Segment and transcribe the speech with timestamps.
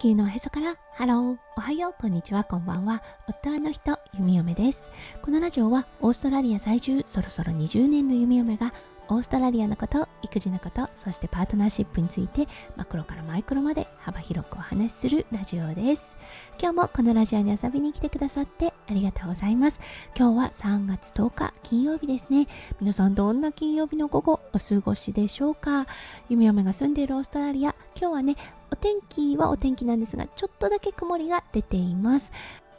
[0.00, 0.76] 球のおへそから。
[0.94, 1.94] ハローおはよう。
[2.00, 2.42] こんにちは。
[2.42, 3.02] こんばんは。
[3.28, 4.88] 夫の人弓嫁です。
[5.20, 8.72] このラジオはオーストラリア在住そろそろ20年の弓嫁が
[9.10, 16.16] オーストラリアのこと、育児のこと、そしてパートナーシップについてマクロからマイクロまで幅広くお話しするラジオです。
[16.58, 19.82] 今日もこのラジオに遊びに来てくださってありがとうございます。
[20.16, 22.48] 今日は3月10日金曜日ですね。
[22.80, 25.86] 皆さんどんな金曜日の午後お過ごしでしょうか？
[26.30, 28.36] 弓嫁が住んでいるオーストラリア、今日はね、
[28.80, 32.32] 天気はお天気なんですが、ちょっとだけ曇りが出ています。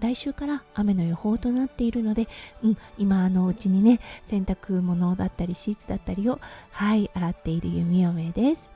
[0.00, 2.26] 来週から雨の予報となっているので、
[2.64, 6.40] うん、今のうちにね、洗濯物だったりシーツだったりを、
[6.72, 8.70] はい、洗っている弓嫁です。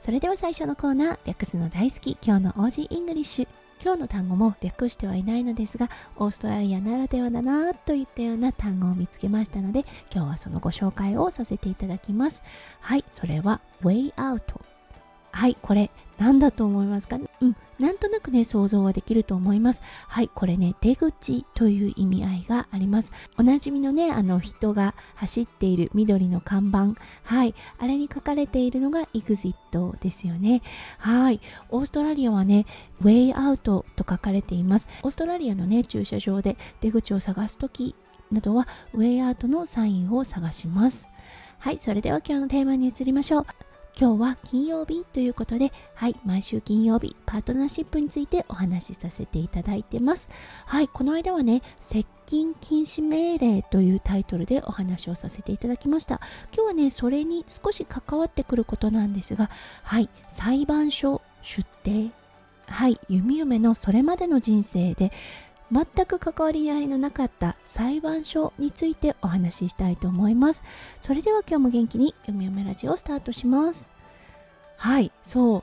[0.00, 3.48] それでは最初のコーナー、略すの大好き、今日の Aussie English。
[3.80, 12.42] 今日の単語も略してはいないのですが、オーストラリアならではだなといったような単語を見つけましたので、今日はそのご紹介をさせていただきます。
[12.80, 14.40] はい、それは way out
[15.32, 17.18] はい、これ何だと思いますか？
[17.40, 19.82] うん、なんとなくね、想像はできると思います。
[20.06, 23.12] はい、これね、出口という意味合いがあります。
[23.38, 27.00] おなじみのね、あの人が走っている緑の看板。
[27.24, 30.62] はい、あれに書かれているのが EXIT ですよね。
[30.98, 32.66] はい、オーストラリアはね、
[33.02, 34.86] Way Out と書かれています。
[35.02, 37.96] オーストラリアのね、駐車場で出口を探すとき
[38.30, 41.08] などは Way Out のサインを探します。
[41.58, 43.46] はい、それでは今日のテーマに移りましょう。
[43.98, 50.30] 今日は金曜日ということで、はい、毎週金曜日、パートナーシップについてお話しさせていただいてます。
[50.64, 56.20] はい、この間はね、接近禁止命令というタイトルでお話をさせていただきました。
[56.54, 59.50] 今日はね、それに少し関わってくることなんですが、
[59.82, 62.10] はい、裁判所出廷。
[62.66, 65.12] はい、弓嫁のそれまでの人生で、
[65.72, 70.62] 全く関わり合いのなかった裁判所についてお話ししたいと思います。
[71.00, 73.88] それでは今日も元気に読み読めラジオをスタートします。
[74.76, 75.62] はい、そう。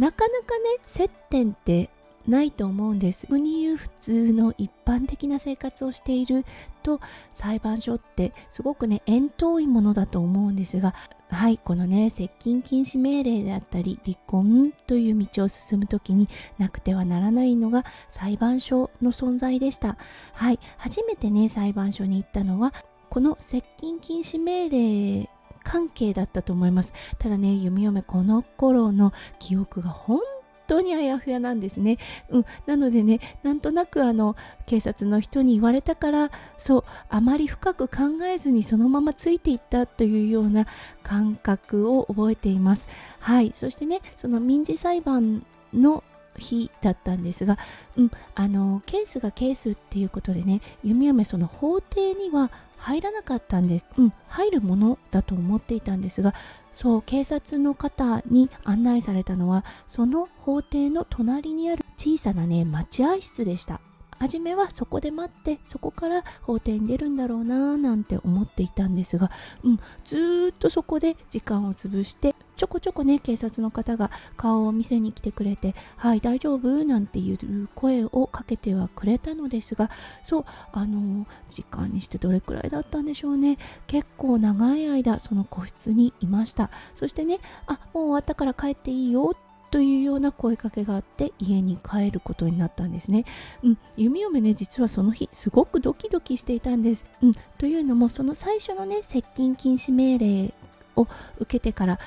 [0.00, 1.90] なかなかね、接点って
[2.26, 3.26] ないと思うんです。
[3.26, 6.44] 普に言う普通の一般的な生活をしている
[6.82, 7.00] と
[7.34, 10.94] 裁判所ってすごくね遠遠いものだと思うんですが
[11.30, 16.28] はいこのね接近禁止命令であったり離婚という道を進む時に
[16.58, 19.96] なくてはならないのが裁判所の存在でした
[20.34, 22.74] はい初めてね裁判所に行ったのは
[23.08, 25.28] この接近禁止命令
[25.64, 30.20] 関係だったと思いますただね弓嫁この頃の記憶が本
[30.66, 31.98] 当にあやふやなんですね。
[32.30, 34.36] うん、なのでね、なんとなくあの
[34.66, 40.66] 警察の人に言われたから、そうあまり深く考えずにそのままついていったというような
[41.02, 42.86] 感覚を覚えています。
[43.20, 46.04] はい、そしてね、その民事裁判の
[46.38, 47.58] 日だったんですが、
[47.96, 56.34] うん、あのケースがケースっていうことでね弓嫁その法廷には入らなかったんです、うん、入るものだと思っていたんですが
[56.74, 63.80] そう警察の方に案内されたのはその法廷の隣にある小さなね待合室でした。
[64.18, 69.32] 初めはそこで待ってそこから法廷に出るんだろうななんて思っていたんですが、
[69.64, 79.90] うん、ずっとそこで時間を潰してちょこちょこね警察の方が顔を見せに来てくれて「はい大丈夫?」なんていう声をかけてはくれたのですが
[80.22, 83.58] そうあの時間にしてどれくらいだったんでしょうね
[83.88, 89.34] 結構長い間その個室にいましたそしてねあもう終わったから帰っていいよ
[89.72, 93.24] というような声かけがあって家に帰ることになったんですね。
[93.64, 97.04] うん、弓嫁ね実はその日すごくドキドキしていたんです。
[97.22, 100.54] うん、というのもその最初のね接近禁止命令
[100.96, 101.08] を
[101.38, 101.98] 受けてから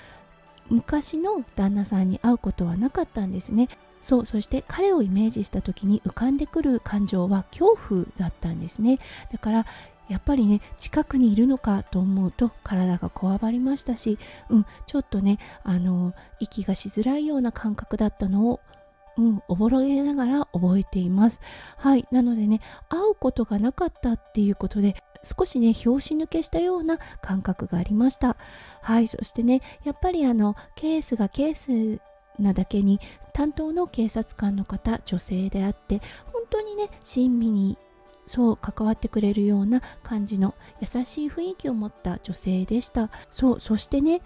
[0.70, 3.70] 昔の旦那さんに会うことはなかったんですね。
[4.06, 9.00] そうそして彼をイメージした時に浮かんでくる感情は恐怖だったんですね
[9.31, 9.66] だから
[10.09, 18.59] やっぱりね近くにいるのかと思うと体がこわばりましたし、うん、ちょっとねあの息がしづらいような感覚だったのを
[19.18, 21.40] うん、おぼろげながら覚えています。
[21.78, 22.06] はい。
[22.12, 22.59] なのでね、
[22.90, 28.38] 会うことがなかったっていうことで、少しね、拍子抜けしたような感覚がありました。
[28.81, 29.08] はい。
[29.08, 32.01] そしてね、やっぱりあの、ケースがケース
[32.39, 33.00] なだけに、
[33.33, 36.01] 担当の警察官の方、女性であって、
[36.31, 37.77] 本当にね、親身に
[38.27, 44.22] そう関わってくれるような感じの優しい雰囲気を持った女性でしたそうそしてね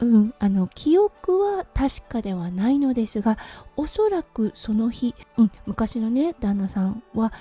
[0.00, 3.38] うん、あの記憶は確かではないのですが
[3.76, 7.32] おそらくその日、うん、昔のね旦那さんは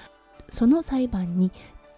[0.49, 1.51] その裁判に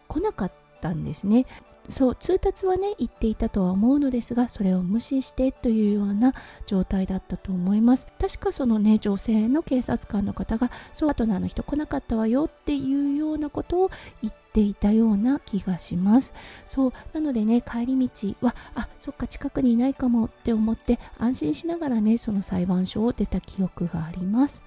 [0.08, 0.52] 来なかっ
[0.86, 1.46] たんですね。
[1.88, 6.34] そう通達はね言っていたとは思うのですがそれを無視してというような
[6.66, 8.08] 状態だったと思います。
[8.20, 13.92] 確かそのね女性の警察官の方がそうパートナーの人来なかったわよっていうようなことを
[14.24, 16.34] 言っていたような気がします。
[16.68, 24.64] そうなのでね帰り道はあそっか近くにいないかもって思って安心しながらねその裁判所を出た記憶があります。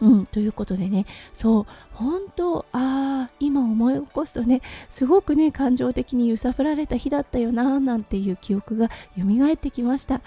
[0.00, 10.22] うん、ということでね、そう、本当、ああ、今思い起こすとね、すごくね、感情的に揺さぶられた日だったよな、なんていう記憶が蘇ってきました。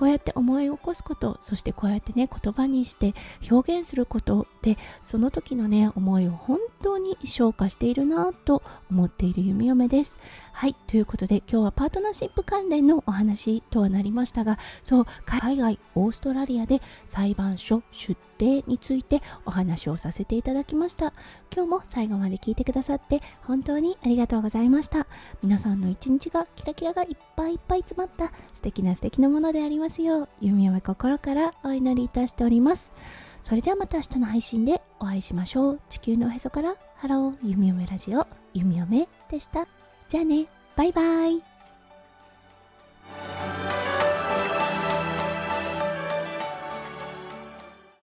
[0.00, 3.12] こうやって思い起こすことそしてこうやってね言葉にして
[3.50, 10.16] 表現することでその時のね思いを本当に消化しているなと思っている弓嫁です。
[10.52, 21.12] はいということで今日はパートナーシップ関連のお話とはなりましたがそう海外オーストラリアで裁判所出廷についてお話をさせていただきました。
[21.54, 25.06] 今日も最後まで聞いてくださって本当にありがとうございました。
[25.42, 32.92] 皆さんの一日がキラキラがいっぱいいっぱい詰まった素敵な素敵なものでありますよう弓嫁心からお祈りいたしております。
[33.42, 35.80] それではまた明日の配信でお会いしましょう。
[35.88, 39.66] 地球のおへそからハロー弓嫁ラジオ弓嫁でした。
[40.08, 40.46] じゃあね。
[40.76, 41.49] バイバイ。